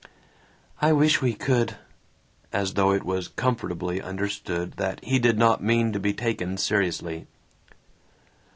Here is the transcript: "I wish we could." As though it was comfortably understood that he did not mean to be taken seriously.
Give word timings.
"I 0.81 0.93
wish 0.93 1.21
we 1.21 1.35
could." 1.35 1.75
As 2.51 2.73
though 2.73 2.91
it 2.91 3.03
was 3.03 3.27
comfortably 3.27 4.01
understood 4.01 4.71
that 4.77 4.99
he 5.03 5.19
did 5.19 5.37
not 5.37 5.61
mean 5.61 5.93
to 5.93 5.99
be 5.99 6.11
taken 6.11 6.57
seriously. 6.57 7.27